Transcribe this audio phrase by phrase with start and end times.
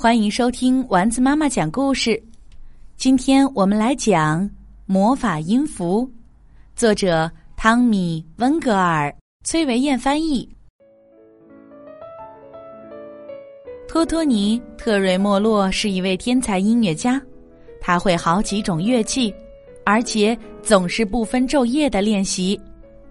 [0.00, 2.22] 欢迎收听丸子妈妈讲故事。
[2.96, 4.40] 今天我们来讲
[4.86, 6.06] 《魔法音符》，
[6.76, 10.48] 作者汤米·温格尔，崔维燕翻译。
[13.88, 17.20] 托托尼·特瑞莫洛是一位天才音乐家，
[17.80, 19.34] 他会好几种乐器，
[19.84, 22.60] 而且总是不分昼夜的练习。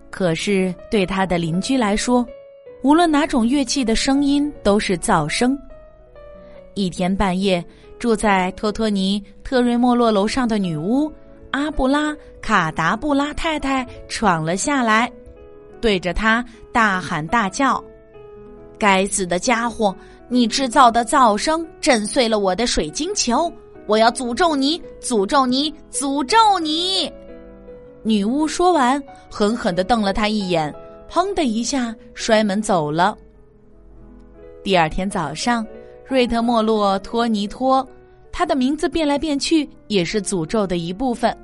[0.09, 2.25] 可是对他的邻居来说，
[2.81, 5.59] 无论哪种乐器的声音都是噪声。
[6.78, 7.64] 一天半夜，
[7.98, 11.12] 住在托托尼特瑞莫洛楼上的女巫
[11.49, 15.12] 阿布拉卡达布拉太太闯了下来，
[15.82, 17.84] 对着他大喊大叫
[18.77, 19.94] ：“该死的家伙！
[20.30, 23.52] 你制造的噪声震碎了我的水晶球！
[23.88, 24.80] 我要诅咒你！
[25.02, 25.73] 诅咒你！
[25.91, 27.12] 诅咒你！”
[28.04, 29.02] 女巫说完，
[29.32, 30.71] 狠狠的瞪了他一眼，
[31.09, 33.18] 砰的一下摔门走了。
[34.63, 35.66] 第二天早上。
[36.07, 37.85] 瑞特莫洛托尼托，
[38.31, 41.35] 他的名字变来变去也是诅咒的一部分。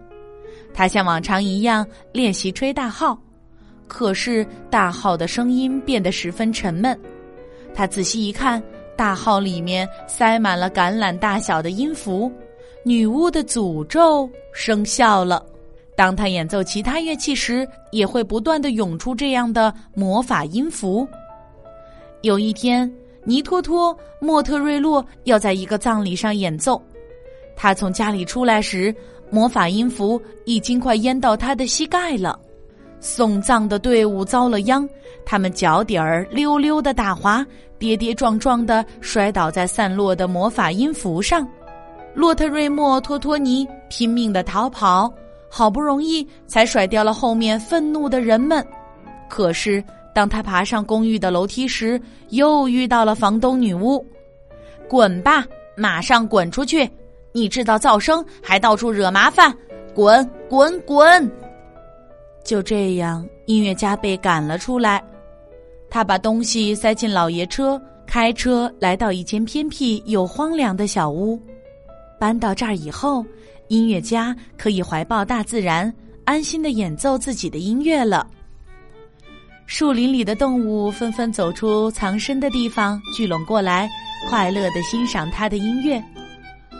[0.73, 3.19] 他像往常一样练习吹大号，
[3.87, 6.97] 可是大号的声音变得十分沉闷。
[7.75, 8.63] 他仔细一看，
[8.95, 12.31] 大号里面塞满了橄榄大小的音符，
[12.85, 15.45] 女巫的诅咒生效了。
[15.93, 21.05] 当他演奏其他乐器时，也会不断的涌出这样的魔法音符。
[22.21, 22.89] 有一天。
[23.25, 26.81] 尼托托莫特瑞洛要在一个葬礼上演奏，
[27.55, 28.93] 他从家里出来时，
[29.29, 32.37] 魔法音符已经快淹到他的膝盖了。
[32.99, 34.87] 送葬的队伍遭了殃，
[35.25, 37.45] 他们脚底儿溜溜的打滑，
[37.77, 41.47] 跌跌撞撞的摔倒在散落的魔法音符上。
[42.13, 45.11] 洛特瑞莫托托尼拼命的逃跑，
[45.49, 48.65] 好不容易才甩掉了后面愤怒的人们，
[49.29, 49.83] 可是。
[50.13, 54.05] 当他爬上公寓的楼梯时，又遇到了房东女巫。
[54.87, 56.89] “滚吧，马上滚出去！
[57.31, 59.51] 你制造噪声，还到处惹麻烦，
[59.95, 61.31] 滚滚滚！”
[62.45, 65.03] 就这样，音乐家被赶了出来。
[65.89, 71.41] 他把东西塞进老爷车，开车来到一间偏僻又荒凉的小屋。
[72.19, 73.25] 搬到这儿以后，
[73.67, 75.91] 音乐家可以怀抱大自然，
[76.25, 78.27] 安心的演奏自己的音乐了。
[79.65, 83.89] 树林里的动物纷纷走出藏身的地方，聚拢过来，
[84.29, 86.03] 快乐的欣赏他的音乐。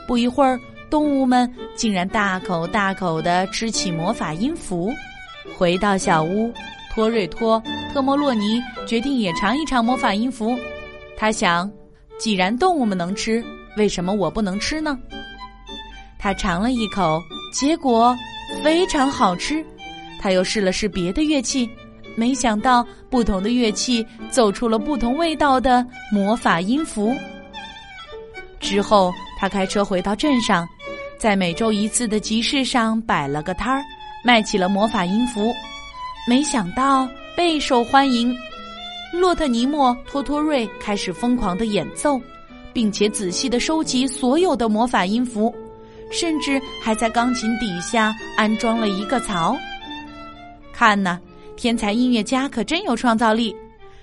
[0.08, 4.92] 不一会儿，动物们竟然大口大口的吃起魔法音符。
[5.58, 6.54] 回到小屋，
[6.94, 7.62] 托瑞托
[7.94, 10.58] 特莫洛尼决定也尝一尝魔法音符。
[11.18, 11.72] 他想，
[12.20, 13.44] 既然动物们能吃，
[13.78, 15.00] 为什么我不能吃呢？
[16.20, 17.20] 他尝了一口，
[17.52, 18.16] 结果
[18.62, 19.66] 非常好吃。
[20.20, 21.70] 他又试了试别的乐器。
[22.16, 27.16] 没想到，不同的乐器奏出了不同味道的魔法音符。
[28.60, 30.68] 之后，他开车回到镇上，
[31.18, 33.82] 在每周一次的集市上摆了个摊儿，
[34.24, 35.54] 卖起了魔法音符。
[36.28, 38.34] 没想到备受欢迎。
[39.12, 42.20] 洛特尼莫托托瑞开始疯狂的演奏，
[42.72, 45.54] 并且仔细的收集所有的魔法音符，
[46.10, 49.56] 甚至还在钢琴底下安装了一个槽。
[50.72, 51.20] 看呐！
[51.56, 53.56] 天才音乐家可真有创造力，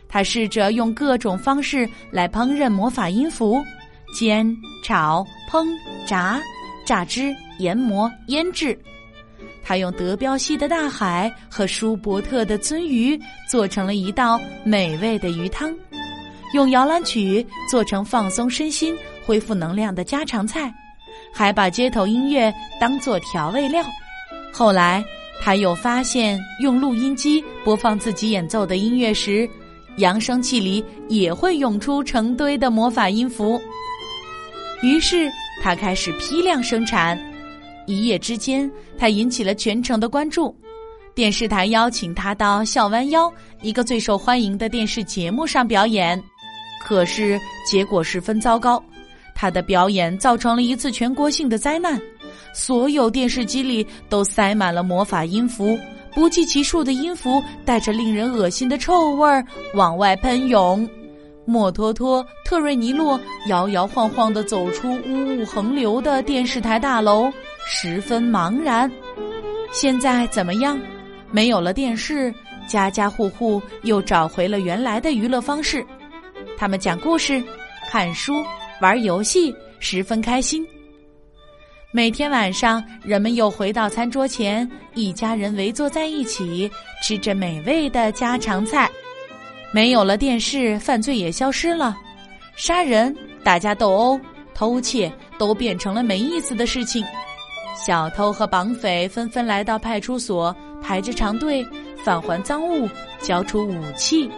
[0.08, 3.62] 他试着用各种方式来烹饪魔法音符：
[4.16, 5.66] 煎、炒、烹、
[6.06, 6.40] 炸、
[6.86, 8.78] 榨汁、研磨、腌制。
[9.62, 15.74] 他用德彪西的大海和舒伯特的鳟鱼做成了一道美味的鱼汤，
[16.54, 20.72] 用摇篮曲做成放松身心、恢复能量的家常菜，
[21.32, 23.84] 还把街头音乐当做调味料。
[24.52, 25.04] 后来。
[25.40, 29.48] 他又发现，用录音机播放自己演奏的音乐时，
[29.96, 33.60] 扬声器里也会涌出成堆的魔法音符。
[34.82, 35.30] 于是
[35.62, 37.18] 他开始批量生产。
[37.86, 40.54] 一夜之间，他引起了全城的关注。
[41.14, 43.28] 电视台邀请他到《笑弯腰》
[43.62, 46.22] 一个最受欢迎的电视节目上表演，
[46.84, 48.82] 可是结果十分糟糕。
[49.34, 52.00] 他的表演造成了一次全国性的灾难。
[52.52, 55.78] 所有电视机里都塞满了魔法音符，
[56.14, 59.44] 不计其数的音符带着令人恶心的臭味儿
[59.74, 60.88] 往外喷涌。
[61.46, 67.30] 莫托托特瑞尼洛摇摇晃晃地走出污雾横流的电视台大楼，
[67.66, 68.90] 十分茫然。
[69.72, 70.78] 现在怎么样？
[71.32, 72.32] 没有了电视，
[72.68, 75.84] 家家户户又找回了原来的娱乐方式。
[76.56, 77.42] 他们讲故事、
[77.90, 78.44] 看书、
[78.80, 80.64] 玩游戏，十分开心。
[81.92, 86.70] 每天晚上，人们又回到餐桌前，一家人围坐在一起，
[87.02, 88.88] 吃着美味的家常菜。
[89.74, 91.96] 没有了电视，犯罪也消失了，
[92.54, 94.20] 杀人、打架斗殴，
[94.54, 97.04] 偷窃都变成了没意思的事情。
[97.74, 101.66] 小偷和绑匪纷纷来到派出所，排着长队
[102.04, 102.88] 返还赃物，
[103.20, 104.30] 交出武器。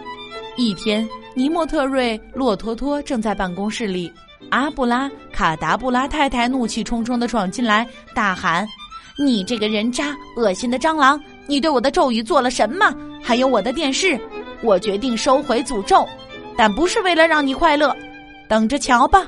[0.57, 4.11] 一天，尼莫特瑞、洛托托正在办公室里，
[4.53, 8.67] 阿布拉卡达布拉太太怒气冲冲地闯进来，大喊
[9.17, 11.19] ：“你这个人渣，恶心的蟑螂！
[11.47, 12.95] 你对我的咒语做了什么？
[13.19, 14.15] 还有我的电视！
[14.61, 16.07] 我决定收回诅咒，
[16.55, 17.95] 但不是为了让你快乐，
[18.47, 19.25] 等着瞧吧！”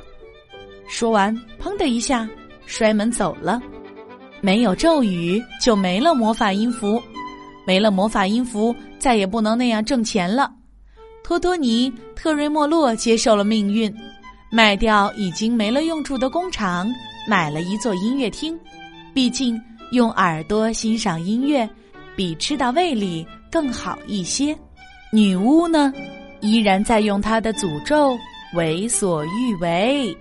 [0.88, 2.30] 说完，砰的一下
[2.68, 3.60] 摔门走了。
[4.42, 7.01] 没有咒语，就没了魔法音符，
[7.66, 10.51] 没了魔法音符，再也不能那样挣钱了。
[11.24, 13.92] 托托尼特瑞莫洛接受了命运，
[14.50, 16.88] 卖掉已经没了用处的工厂，
[17.27, 18.57] 买了一座音乐厅。
[19.13, 19.62] 毕竟
[19.92, 21.69] 用耳朵欣赏音乐，
[22.15, 24.57] 比吃到胃里更好一些。
[25.12, 25.94] 女巫呢，
[26.42, 28.18] 依然在用她的诅咒
[28.53, 30.15] 为所欲为。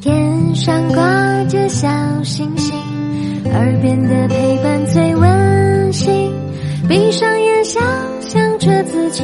[0.00, 1.88] 天上挂着小
[2.22, 2.74] 星星，
[3.52, 6.32] 耳边的陪伴最温馨。
[6.88, 7.82] 闭上眼，想
[8.20, 9.22] 象着自己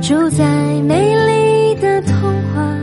[0.00, 0.44] 住在
[0.82, 2.14] 美丽的童
[2.54, 2.78] 话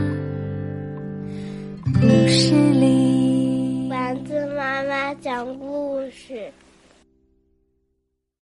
[1.94, 3.88] 故事里。
[3.90, 6.52] 丸子妈妈讲故事。